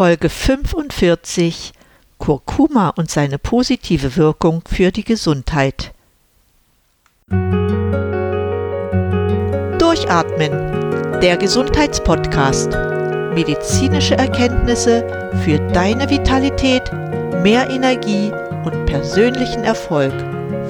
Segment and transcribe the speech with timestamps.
[0.00, 1.74] Folge 45
[2.16, 5.92] Kurkuma und seine positive Wirkung für die Gesundheit.
[9.78, 12.70] Durchatmen, der Gesundheitspodcast.
[13.34, 15.04] Medizinische Erkenntnisse
[15.44, 16.90] für deine Vitalität,
[17.42, 18.32] mehr Energie
[18.64, 20.14] und persönlichen Erfolg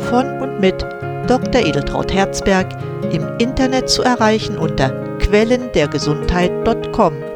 [0.08, 0.82] von und mit
[1.28, 1.64] Dr.
[1.64, 2.66] Edeltraut Herzberg
[3.12, 7.29] im Internet zu erreichen unter quellendergesundheit.com.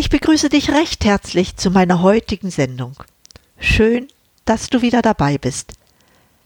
[0.00, 2.92] Ich begrüße dich recht herzlich zu meiner heutigen Sendung.
[3.58, 4.06] Schön,
[4.44, 5.72] dass du wieder dabei bist.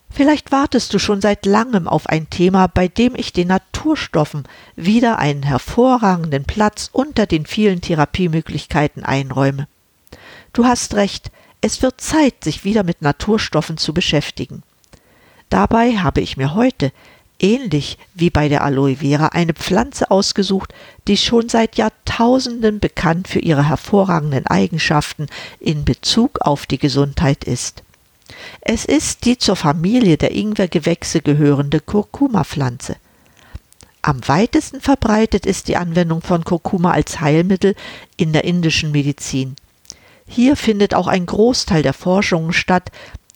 [0.09, 4.45] Vielleicht wartest du schon seit langem auf ein Thema, bei dem ich den Naturstoffen
[4.75, 9.69] wieder einen hervorragenden Platz unter den vielen Therapiemöglichkeiten einräume.
[10.55, 11.31] Du hast recht,
[11.61, 14.63] es wird Zeit, sich wieder mit Naturstoffen zu beschäftigen.
[15.51, 16.91] Dabei habe ich mir heute
[17.43, 20.73] ähnlich wie bei der Aloe Vera eine Pflanze ausgesucht,
[21.09, 25.27] die schon seit Jahrtausenden bekannt für ihre hervorragenden Eigenschaften
[25.61, 27.83] in Bezug auf die Gesundheit ist.
[28.61, 32.97] Es ist die zur Familie der Ingwergewächse gehörende Kurkuma-Pflanze.
[34.01, 37.75] Am weitesten verbreitet ist die Anwendung von Kurkuma als Heilmittel
[38.17, 39.55] in der indischen Medizin.
[40.27, 42.91] Hier findet auch ein Großteil der Forschungen statt,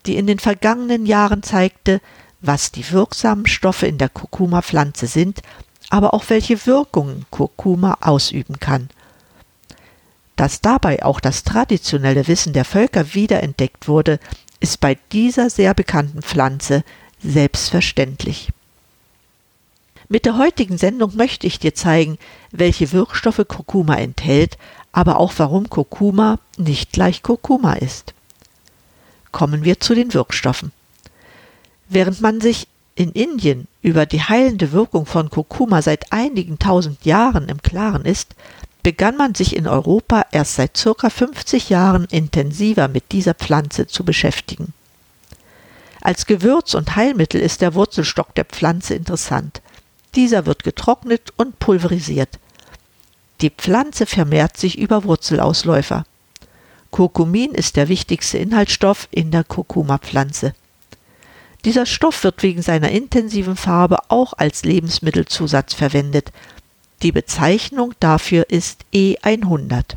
[0.07, 2.01] die in den vergangenen Jahren zeigte,
[2.41, 5.43] was die wirksamen Stoffe in der Kurkuma-Pflanze sind,
[5.91, 8.89] aber auch welche Wirkungen Kurkuma ausüben kann.
[10.37, 14.21] Dass dabei auch das traditionelle Wissen der Völker wiederentdeckt wurde,
[14.61, 16.85] ist bei dieser sehr bekannten Pflanze
[17.23, 18.51] selbstverständlich.
[20.09, 22.19] Mit der heutigen Sendung möchte ich dir zeigen,
[22.53, 24.57] welche Wirkstoffe Kurkuma enthält,
[24.93, 28.15] aber auch warum Kurkuma nicht gleich Kurkuma ist.
[29.33, 30.71] Kommen wir zu den Wirkstoffen.
[31.89, 37.49] Während man sich in Indien über die heilende Wirkung von Kurkuma seit einigen tausend Jahren
[37.49, 38.35] im Klaren ist,
[38.83, 44.05] begann man sich in Europa erst seit circa 50 Jahren intensiver mit dieser Pflanze zu
[44.05, 44.73] beschäftigen.
[46.01, 49.61] Als Gewürz und Heilmittel ist der Wurzelstock der Pflanze interessant.
[50.15, 52.39] Dieser wird getrocknet und pulverisiert.
[53.41, 56.07] Die Pflanze vermehrt sich über Wurzelausläufer.
[56.91, 60.55] Kurkumin ist der wichtigste Inhaltsstoff in der Kurkuma-Pflanze.
[61.67, 66.31] Dieser Stoff wird wegen seiner intensiven Farbe auch als Lebensmittelzusatz verwendet.
[67.03, 69.97] Die Bezeichnung dafür ist E100.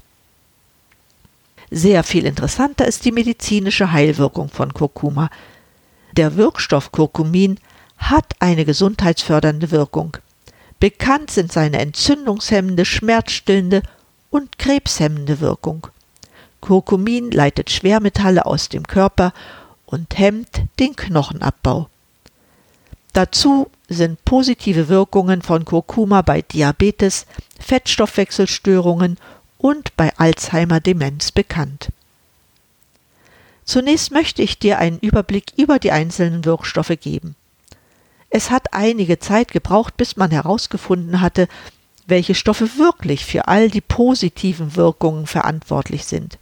[1.69, 5.29] Sehr viel interessanter ist die medizinische Heilwirkung von Kurkuma.
[6.13, 7.59] Der Wirkstoff Kurkumin
[7.99, 10.17] hat eine gesundheitsfördernde Wirkung.
[10.79, 13.83] Bekannt sind seine entzündungshemmende, schmerzstillende
[14.31, 15.85] und krebshemmende Wirkung.
[16.61, 19.33] Kurkumin leitet Schwermetalle aus dem Körper
[19.89, 21.89] und hemmt den Knochenabbau.
[23.13, 27.25] Dazu sind positive Wirkungen von Kurkuma bei Diabetes,
[27.59, 29.17] Fettstoffwechselstörungen
[29.57, 31.89] und bei Alzheimer-Demenz bekannt.
[33.65, 37.35] Zunächst möchte ich dir einen Überblick über die einzelnen Wirkstoffe geben.
[38.29, 41.47] Es hat einige Zeit gebraucht, bis man herausgefunden hatte,
[42.05, 46.37] welche Stoffe wirklich für all die positiven Wirkungen verantwortlich sind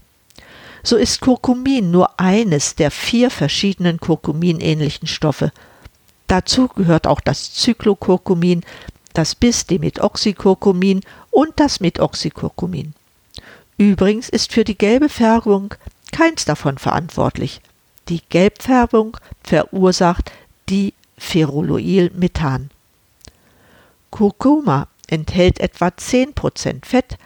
[0.88, 5.52] so ist Kurkumin nur eines der vier verschiedenen Kurkumin-ähnlichen Stoffe.
[6.28, 8.64] Dazu gehört auch das Cyclokurkumin,
[9.14, 12.94] das Bis-Demethoxycurcumin und das Methoxycurcumin.
[13.78, 15.74] Übrigens ist für die gelbe Färbung
[16.14, 17.59] keins davon verantwortlich.
[18.08, 20.31] Die Gelbfärbung verursacht
[20.69, 22.69] die Ferroloilmethan.
[24.09, 27.18] Kurkuma enthält etwa 10% Fett,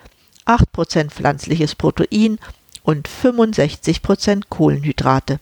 [0.48, 2.40] 8% pflanzliches Protein
[2.84, 5.40] und 65 Prozent Kohlenhydrate.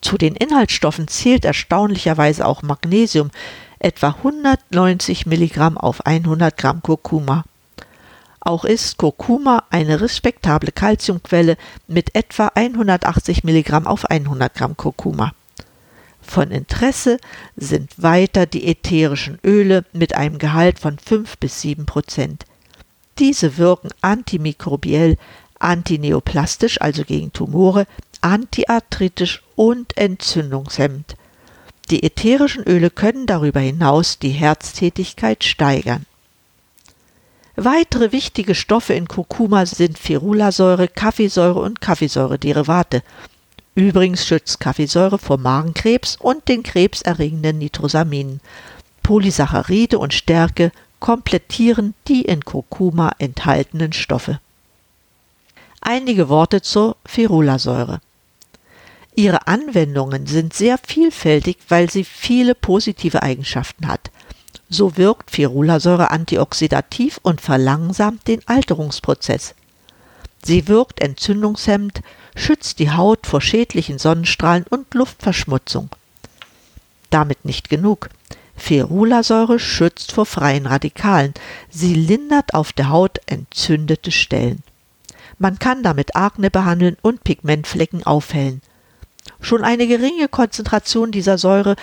[0.00, 3.30] Zu den Inhaltsstoffen zählt erstaunlicherweise auch Magnesium,
[3.78, 7.44] etwa 190 Milligramm auf 100 Gramm Kurkuma.
[8.40, 11.56] Auch ist Kurkuma eine respektable Kalziumquelle
[11.86, 15.32] mit etwa 180 Milligramm auf 100 Gramm Kurkuma.
[16.22, 17.18] Von Interesse
[17.56, 22.44] sind weiter die ätherischen Öle mit einem Gehalt von 5 bis 7 Prozent.
[23.18, 25.16] Diese wirken antimikrobiell,
[25.60, 27.86] antineoplastisch, also gegen Tumore,
[28.20, 31.16] antiarthritisch und entzündungshemmend.
[31.90, 36.06] Die ätherischen Öle können darüber hinaus die Herztätigkeit steigern.
[37.56, 43.02] Weitere wichtige Stoffe in Kurkuma sind Ferulasäure, Kaffeesäure und Kaffeesäurederivate.
[43.74, 48.40] Übrigens schützt Kaffeesäure vor Magenkrebs und den krebserregenden Nitrosaminen.
[49.02, 54.38] Polysaccharide und Stärke komplettieren die in Kurkuma enthaltenen Stoffe.
[55.80, 58.00] Einige Worte zur Ferulasäure.
[59.16, 64.10] Ihre Anwendungen sind sehr vielfältig, weil sie viele positive Eigenschaften hat.
[64.68, 69.54] So wirkt Ferulasäure antioxidativ und verlangsamt den Alterungsprozess.
[70.44, 72.02] Sie wirkt entzündungshemmend,
[72.34, 75.90] schützt die Haut vor schädlichen Sonnenstrahlen und Luftverschmutzung.
[77.10, 78.10] Damit nicht genug.
[78.54, 81.34] Ferulasäure schützt vor freien Radikalen.
[81.68, 84.62] Sie lindert auf der Haut entzündete Stellen.
[85.40, 88.60] Man kann damit Akne behandeln und Pigmentflecken aufhellen.
[89.40, 91.76] Schon eine geringe Konzentration dieser Säure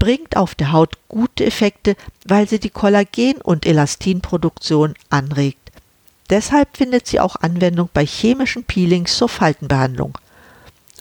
[0.00, 1.94] bringt auf der Haut gute Effekte,
[2.26, 5.70] weil sie die Kollagen- und Elastinproduktion anregt.
[6.30, 10.18] Deshalb findet sie auch Anwendung bei chemischen Peelings zur Faltenbehandlung.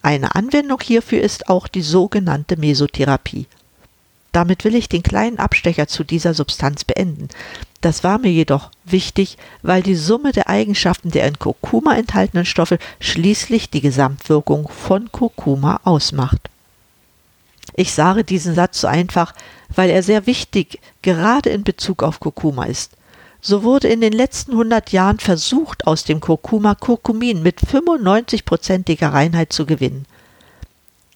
[0.03, 3.47] Eine Anwendung hierfür ist auch die sogenannte Mesotherapie.
[4.35, 7.29] Damit will ich den kleinen Abstecher zu dieser Substanz beenden.
[7.79, 12.77] Das war mir jedoch wichtig, weil die Summe der Eigenschaften der in Kurkuma enthaltenen Stoffe
[12.99, 16.49] schließlich die Gesamtwirkung von Kurkuma ausmacht.
[17.75, 19.33] Ich sage diesen Satz so einfach,
[19.73, 22.91] weil er sehr wichtig gerade in Bezug auf Kurkuma ist.
[23.39, 29.53] So wurde in den letzten 100 Jahren versucht, aus dem Kurkuma Kurkumin mit 95-prozentiger Reinheit
[29.53, 30.05] zu gewinnen.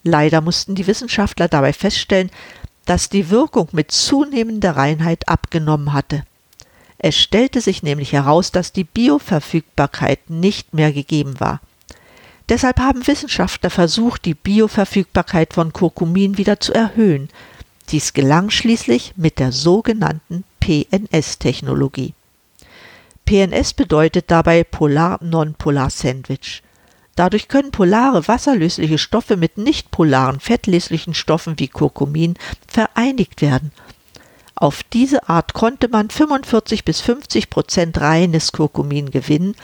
[0.04, 2.30] Leider mussten die Wissenschaftler dabei feststellen,
[2.86, 6.24] dass die Wirkung mit zunehmender Reinheit abgenommen hatte.
[6.98, 11.60] Es stellte sich nämlich heraus, dass die Bioverfügbarkeit nicht mehr gegeben war.
[12.50, 17.30] Deshalb haben Wissenschaftler versucht, die Bioverfügbarkeit von Kurkumin wieder zu erhöhen.
[17.90, 22.14] Dies gelang schließlich mit der sogenannten PNS-Technologie.
[23.24, 26.62] PNS bedeutet dabei Polar-Nonpolar-Sandwich.
[27.20, 32.32] Dadurch können polare wasserlösliche Stoffe mit nicht-polaren fettlöslichen Stoffen wie Kurkumin
[32.66, 33.72] vereinigt werden.
[34.54, 39.54] Auf diese Art konnte man 45 bis 50 Prozent reines Kurkumin gewinnen.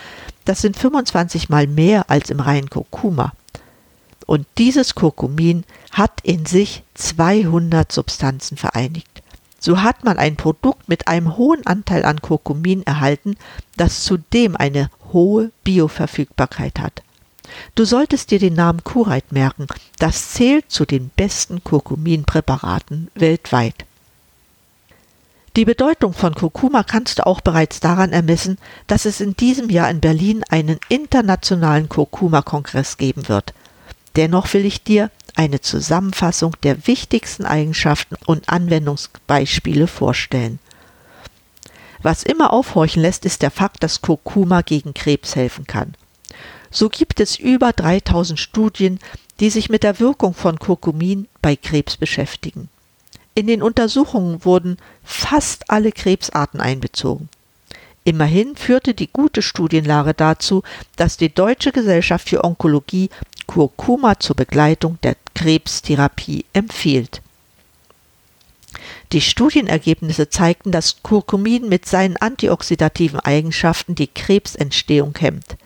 [0.45, 3.33] Das sind 25 mal mehr als im reinen Kurkuma.
[4.27, 9.23] Und dieses Kurkumin hat in sich 200 Substanzen vereinigt.
[9.59, 13.35] So hat man ein Produkt mit einem hohen Anteil an Kurkumin erhalten,
[13.77, 17.01] das zudem eine hohe Bioverfügbarkeit hat.
[17.75, 19.67] Du solltest dir den Namen Kureit merken,
[19.99, 23.85] das zählt zu den besten Kurkuminpräparaten weltweit.
[25.55, 29.89] Die Bedeutung von Kurkuma kannst du auch bereits daran ermessen, dass es in diesem Jahr
[29.89, 33.55] in Berlin einen internationalen Kurkuma-Kongress geben wird.
[34.15, 40.59] Dennoch will ich dir eine Zusammenfassung der wichtigsten Eigenschaften und Anwendungsbeispiele vorstellen.
[42.03, 45.95] Was immer aufhorchen lässt, ist der Fakt, dass Kurkuma gegen Krebs helfen kann.
[46.71, 48.99] So gibt es über 3000 Studien,
[49.39, 52.69] die sich mit der Wirkung von Kurkumin bei Krebs beschäftigen.
[53.35, 57.29] In den Untersuchungen wurden fast alle Krebsarten einbezogen.
[58.03, 60.63] Immerhin führte die gute Studienlage dazu,
[60.95, 63.09] dass die Deutsche Gesellschaft für Onkologie
[63.47, 67.21] Kurkuma zur Begleitung der Krebstherapie empfiehlt.
[69.11, 75.57] Die Studienergebnisse zeigten, dass Kurkumin mit seinen antioxidativen Eigenschaften die Krebsentstehung hemmt.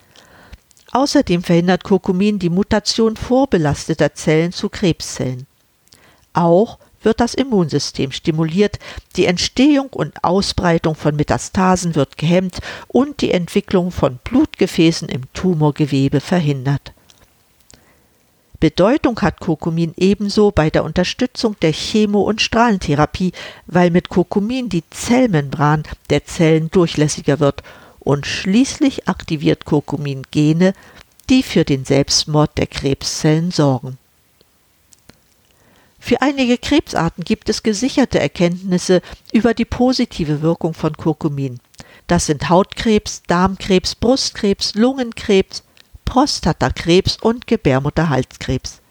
[0.92, 5.48] Außerdem verhindert Kurkumin die Mutation vorbelasteter Zellen zu Krebszellen.
[6.34, 8.78] Auch wird das Immunsystem stimuliert,
[9.16, 16.20] die Entstehung und Ausbreitung von Metastasen wird gehemmt und die Entwicklung von Blutgefäßen im Tumorgewebe
[16.20, 16.94] verhindert.
[18.60, 23.32] Bedeutung hat Kurkumin ebenso bei der Unterstützung der Chemo- und Strahlentherapie,
[23.66, 27.64] weil mit Kurkumin die Zellmembran der Zellen durchlässiger wird
[28.02, 30.74] und schließlich aktiviert Kurkumin Gene,
[31.30, 33.98] die für den Selbstmord der Krebszellen sorgen.
[36.00, 41.60] Für einige Krebsarten gibt es gesicherte Erkenntnisse über die positive Wirkung von Kurkumin.
[42.08, 45.64] Das sind Hautkrebs, Darmkrebs, Brustkrebs, Lungenkrebs,
[46.04, 48.82] Prostatakrebs und Gebärmutterhalskrebs.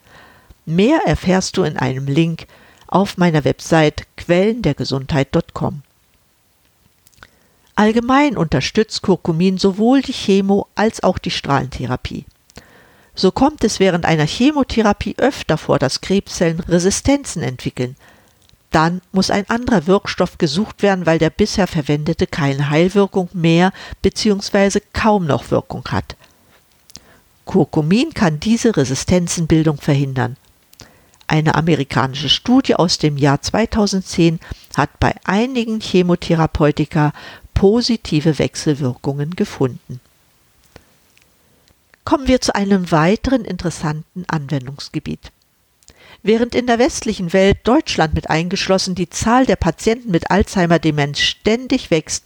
[0.64, 2.46] Mehr erfährst du in einem Link
[2.86, 5.82] auf meiner Website quellendergesundheit.com.
[7.80, 12.26] Allgemein unterstützt Kurkumin sowohl die Chemo- als auch die Strahlentherapie.
[13.14, 17.96] So kommt es während einer Chemotherapie öfter vor, dass Krebszellen Resistenzen entwickeln.
[18.70, 23.72] Dann muss ein anderer Wirkstoff gesucht werden, weil der bisher verwendete keine Heilwirkung mehr
[24.02, 24.80] bzw.
[24.92, 26.16] kaum noch Wirkung hat.
[27.46, 30.36] Kurkumin kann diese Resistenzenbildung verhindern.
[31.26, 34.38] Eine amerikanische Studie aus dem Jahr 2010
[34.76, 37.12] hat bei einigen Chemotherapeutika
[37.60, 40.00] positive Wechselwirkungen gefunden.
[42.06, 45.30] Kommen wir zu einem weiteren interessanten Anwendungsgebiet.
[46.22, 51.90] Während in der westlichen Welt, Deutschland mit eingeschlossen, die Zahl der Patienten mit Alzheimer-Demenz ständig
[51.90, 52.24] wächst,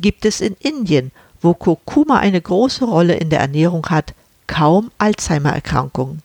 [0.00, 4.14] gibt es in Indien, wo Kurkuma eine große Rolle in der Ernährung hat,
[4.48, 6.22] kaum Alzheimer-Erkrankungen.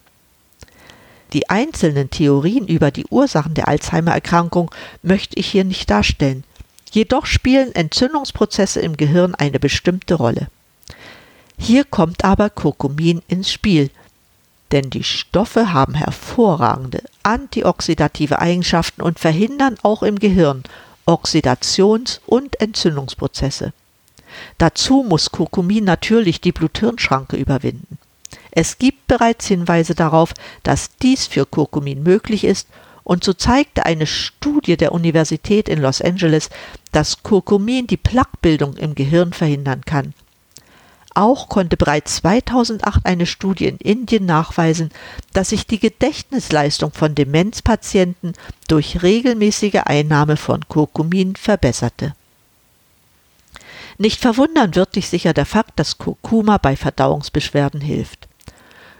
[1.34, 4.72] Die einzelnen Theorien über die Ursachen der Alzheimer-Erkrankung
[5.04, 6.44] möchte ich hier nicht darstellen.
[6.92, 10.48] Jedoch spielen Entzündungsprozesse im Gehirn eine bestimmte Rolle.
[11.58, 13.90] Hier kommt aber Kurkumin ins Spiel,
[14.72, 20.64] denn die Stoffe haben hervorragende antioxidative Eigenschaften und verhindern auch im Gehirn
[21.06, 23.74] Oxidations- und Entzündungsprozesse.
[24.58, 27.98] Dazu muss Kurkumin natürlich die Blut-Hirn-Schranke überwinden.
[28.52, 32.68] Es gibt bereits Hinweise darauf, dass dies für Kurkumin möglich ist
[33.08, 36.50] und so zeigte eine Studie der Universität in Los Angeles,
[36.92, 40.14] dass Kurkumin die Plaquebildung im Gehirn verhindern kann.
[41.16, 44.92] Auch konnte bereits 2008 eine Studie in Indien nachweisen,
[45.32, 48.34] dass sich die Gedächtnisleistung von Demenzpatienten
[48.68, 52.14] durch regelmäßige Einnahme von Kurkumin verbesserte.
[53.98, 58.28] Nicht verwundern wird dich sicher der Fakt, dass Kurkuma bei Verdauungsbeschwerden hilft.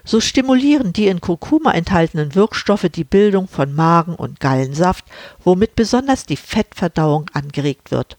[0.08, 5.04] So stimulieren die in Kurkuma enthaltenen Wirkstoffe die Bildung von Magen- und Gallensaft,
[5.44, 8.16] womit besonders die Fettverdauung angeregt wird.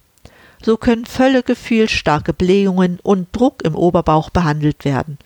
[0.63, 5.17] So können Völlegefühl, starke Blähungen und Druck im Oberbauch behandelt werden.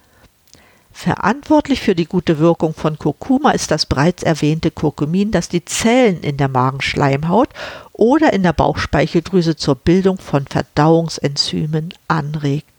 [0.92, 6.21] Verantwortlich für die gute Wirkung von Kurkuma ist das bereits erwähnte Kurkumin, das die Zellen
[6.21, 7.49] in der Magenschleimhaut
[7.92, 12.72] oder in der Bauchspeicheldrüse zur Bildung von Verdauungsenzymen anregt.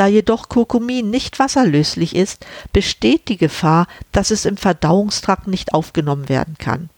[0.00, 6.30] Da jedoch Kurkumin nicht wasserlöslich ist, besteht die Gefahr, dass es im Verdauungstrakt nicht aufgenommen
[6.30, 6.88] werden kann.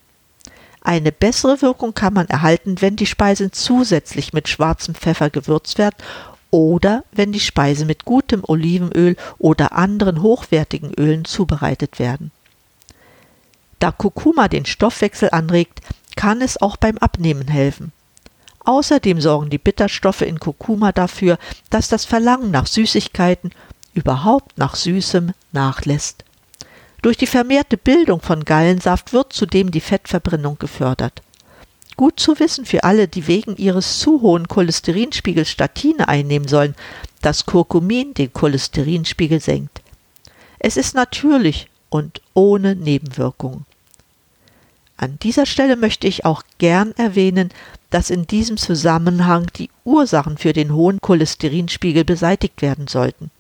[0.83, 5.97] Eine bessere Wirkung kann man erhalten, wenn die Speisen zusätzlich mit schwarzem Pfeffer gewürzt werden
[6.53, 12.31] oder wenn die Speise mit gutem Olivenöl oder anderen hochwertigen Ölen zubereitet werden.
[13.81, 15.81] Da Kurkuma den Stoffwechsel anregt,
[16.15, 17.91] kann es auch beim Abnehmen helfen.
[18.65, 21.39] Außerdem sorgen die Bitterstoffe in Kurkuma dafür,
[21.71, 23.51] dass das Verlangen nach Süßigkeiten,
[23.95, 26.25] überhaupt nach Süßem, nachlässt.
[27.03, 31.23] Durch die vermehrte Bildung von Gallensaft wird zudem die Fettverbrennung gefördert.
[31.97, 36.75] Gut zu wissen für alle, die wegen ihres zu hohen Cholesterinspiegels Statine einnehmen sollen,
[37.21, 39.83] dass Kurkumin den Cholesterinspiegel senkt.
[40.59, 43.67] Es ist natürlich und ohne Nebenwirkungen.
[45.03, 47.49] An dieser Stelle möchte ich auch gern erwähnen,
[47.91, 53.33] dass in diesem Zusammenhang die Ursachen für den hohen Cholesterinspiegel beseitigt werden sollten.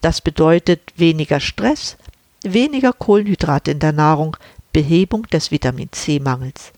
[0.00, 1.96] Das bedeutet weniger Stress,
[2.44, 4.36] weniger Kohlenhydrate in der Nahrung,
[4.72, 6.70] Behebung des Vitamin C-Mangels.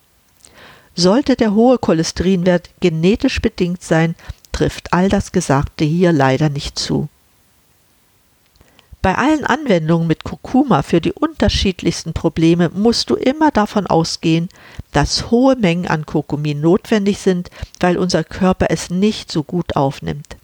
[0.94, 4.14] Sollte der hohe Cholesterinwert genetisch bedingt sein,
[4.50, 7.10] trifft all das Gesagte hier leider nicht zu.
[9.06, 14.48] Bei allen Anwendungen mit Kurkuma für die unterschiedlichsten Probleme musst du immer davon ausgehen,
[14.90, 17.48] dass hohe Mengen an Kurkumin notwendig sind,
[17.78, 20.36] weil unser Körper es nicht so gut aufnimmt.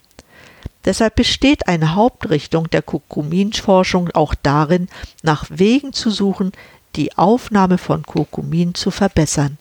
[0.85, 4.87] Deshalb besteht eine Hauptrichtung der Kurkuminforschung auch darin,
[5.25, 6.52] nach Wegen zu suchen,
[6.95, 9.59] die Aufnahme von Kurkumin zu verbessern.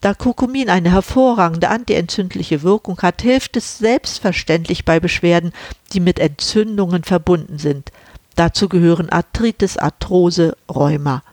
[0.00, 5.52] Da Kurkumin eine hervorragende antientzündliche Wirkung hat, hilft es selbstverständlich bei Beschwerden,
[5.92, 7.90] die mit Entzündungen verbunden sind.
[8.36, 11.24] Dazu gehören Arthritis, Arthrose, Rheuma.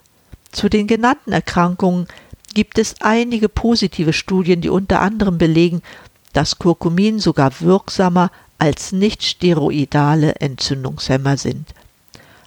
[0.51, 2.07] Zu den genannten Erkrankungen
[2.55, 5.83] gibt es einige positive Studien, die unter anderem belegen,
[6.33, 11.67] dass Kurkumin sogar wirksamer als nicht-steroidale Entzündungshemmer sind.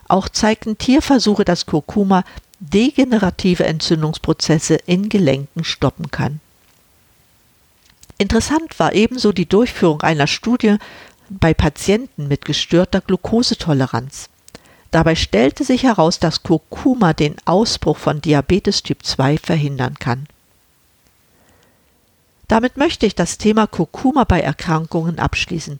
[0.08, 2.24] Auch zeigten Tierversuche, dass Kurkuma
[2.60, 6.40] degenerative Entzündungsprozesse in Gelenken stoppen kann.
[8.18, 10.76] Interessant war ebenso die Durchführung einer Studie
[11.30, 14.28] bei Patienten mit gestörter Glukosetoleranz.
[14.90, 20.26] Dabei stellte sich heraus, dass Kurkuma den Ausbruch von Diabetes Typ 2 verhindern kann.
[22.48, 25.78] Damit möchte ich das Thema Kurkuma bei Erkrankungen abschließen.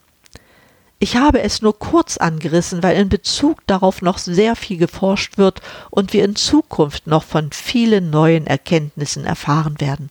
[1.01, 5.61] Ich habe es nur kurz angerissen, weil in Bezug darauf noch sehr viel geforscht wird
[5.89, 10.09] und wir in Zukunft noch von vielen neuen Erkenntnissen erfahren werden.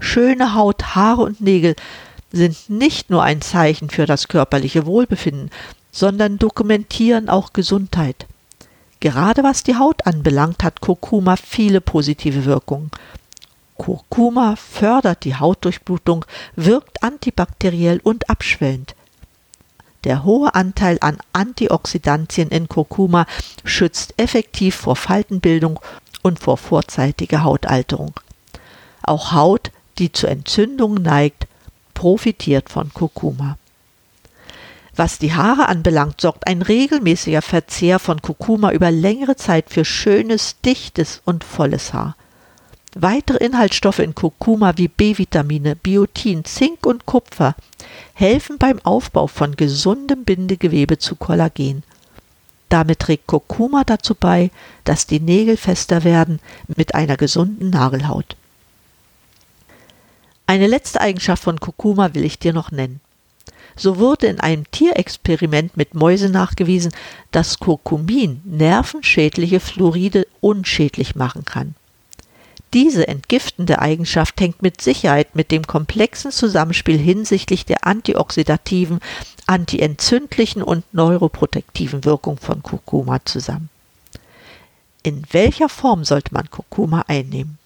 [0.00, 1.76] Schöne Haut, Haare und Nägel
[2.30, 5.50] sind nicht nur ein Zeichen für das körperliche Wohlbefinden,
[5.90, 8.26] sondern dokumentieren auch Gesundheit.
[9.00, 12.90] Gerade was die Haut anbelangt, hat Kurkuma viele positive Wirkungen.
[13.78, 18.94] Kurkuma fördert die Hautdurchblutung, wirkt antibakteriell und abschwellend.
[20.04, 23.26] Der hohe Anteil an Antioxidantien in Kurkuma
[23.64, 25.78] schützt effektiv vor Faltenbildung
[26.22, 28.12] und vor vorzeitiger Hautalterung.
[29.02, 31.46] Auch Haut, die zu Entzündungen neigt,
[31.94, 33.58] profitiert von Kurkuma.
[34.94, 40.56] Was die Haare anbelangt, sorgt ein regelmäßiger Verzehr von Kurkuma über längere Zeit für schönes,
[40.64, 42.14] dichtes und volles Haar.
[42.94, 47.54] Weitere Inhaltsstoffe in Kurkuma wie B-Vitamine, Biotin, Zink und Kupfer
[48.12, 51.84] helfen beim Aufbau von gesundem Bindegewebe zu Kollagen.
[52.68, 54.50] Damit trägt Kurkuma dazu bei,
[54.84, 56.38] dass die Nägel fester werden
[56.76, 58.36] mit einer gesunden Nagelhaut.
[60.46, 63.00] Eine letzte Eigenschaft von Kurkuma will ich dir noch nennen.
[63.74, 66.92] So wurde in einem Tierexperiment mit Mäusen nachgewiesen,
[67.30, 71.74] dass Kurkumin nervenschädliche Fluoride unschädlich machen kann.
[72.74, 79.00] Diese entgiftende Eigenschaft hängt mit Sicherheit mit dem komplexen Zusammenspiel hinsichtlich der antioxidativen,
[79.46, 83.68] antientzündlichen und neuroprotektiven Wirkung von Kurkuma zusammen.
[85.02, 87.58] In welcher Form sollte man Kurkuma einnehmen?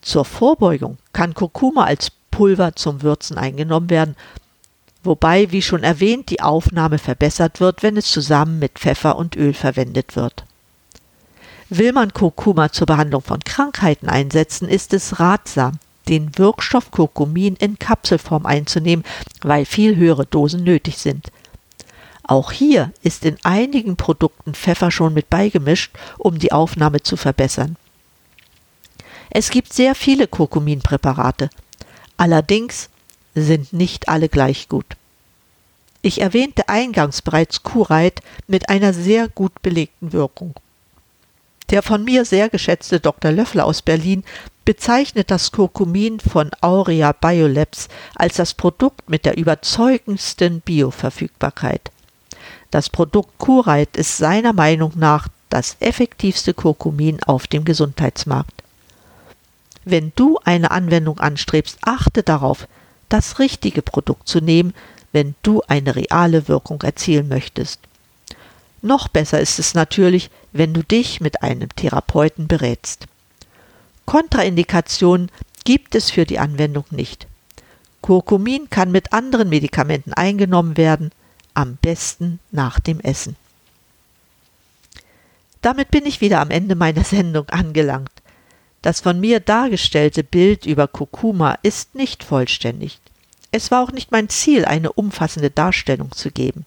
[0.00, 4.16] Zur Vorbeugung kann Kurkuma als Pulver zum Würzen eingenommen werden,
[5.04, 9.52] wobei, wie schon erwähnt, die Aufnahme verbessert wird, wenn es zusammen mit Pfeffer und Öl
[9.54, 10.44] verwendet wird.
[11.74, 17.78] Will man Kurkuma zur Behandlung von Krankheiten einsetzen, ist es ratsam, den Wirkstoff Kurkumin in
[17.78, 19.06] Kapselform einzunehmen,
[19.40, 21.32] weil viel höhere Dosen nötig sind.
[22.24, 27.76] Auch hier ist in einigen Produkten Pfeffer schon mit beigemischt, um die Aufnahme zu verbessern.
[29.30, 31.48] Es gibt sehr viele Kurkuminpräparate.
[32.18, 32.90] Allerdings
[33.34, 34.98] sind nicht alle gleich gut.
[36.02, 40.54] Ich erwähnte eingangs bereits Kureit mit einer sehr gut belegten Wirkung.
[41.72, 43.32] Der von mir sehr geschätzte Dr.
[43.32, 44.24] Löffler aus Berlin
[44.66, 51.90] bezeichnet das Kurkumin von Aurea Biolabs als das Produkt mit der überzeugendsten Bioverfügbarkeit.
[52.70, 58.62] Das Produkt Kureit ist seiner Meinung nach das effektivste Kurkumin auf dem Gesundheitsmarkt.
[59.86, 62.68] Wenn du eine Anwendung anstrebst, achte darauf,
[63.08, 64.74] das richtige Produkt zu nehmen,
[65.12, 67.80] wenn du eine reale Wirkung erzielen möchtest.
[68.82, 73.06] Noch besser ist es natürlich, wenn du dich mit einem Therapeuten berätst.
[74.06, 75.30] Kontraindikationen
[75.64, 77.28] gibt es für die Anwendung nicht.
[78.00, 81.12] Kurkumin kann mit anderen Medikamenten eingenommen werden,
[81.54, 83.36] am besten nach dem Essen.
[85.60, 88.10] Damit bin ich wieder am Ende meiner Sendung angelangt.
[88.82, 92.98] Das von mir dargestellte Bild über Kurkuma ist nicht vollständig.
[93.52, 96.66] Es war auch nicht mein Ziel, eine umfassende Darstellung zu geben.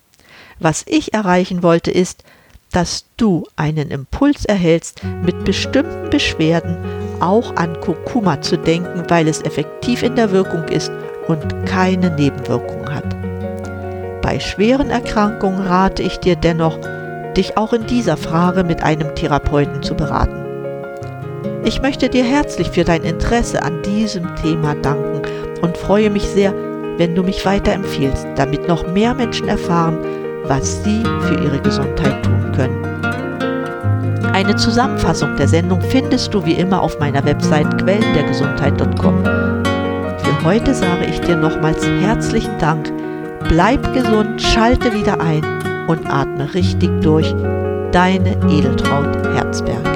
[0.60, 2.24] Was ich erreichen wollte, ist,
[2.72, 6.78] dass du einen Impuls erhältst, mit bestimmten Beschwerden
[7.20, 10.92] auch an Kurkuma zu denken, weil es effektiv in der Wirkung ist
[11.28, 13.16] und keine Nebenwirkungen hat.
[14.22, 16.78] Bei schweren Erkrankungen rate ich dir dennoch,
[17.38, 20.44] dich auch in dieser Frage mit einem Therapeuten zu beraten.
[21.64, 25.22] Ich möchte dir herzlich für dein Interesse an diesem Thema danken
[25.62, 26.54] und freue mich sehr,
[26.98, 29.98] wenn du mich weiterempfiehlst, damit noch mehr Menschen erfahren,
[30.48, 32.86] was sie für ihre Gesundheit tun können.
[34.34, 39.24] Eine Zusammenfassung der Sendung findest du wie immer auf meiner Website quellendergesundheit.com.
[39.24, 42.92] Für heute sage ich dir nochmals herzlichen Dank.
[43.48, 45.44] Bleib gesund, schalte wieder ein
[45.88, 47.34] und atme richtig durch.
[47.92, 49.95] Deine Edeltraut Herzberg.